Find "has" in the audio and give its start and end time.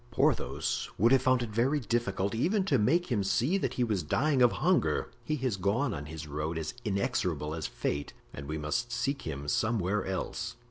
5.35-5.57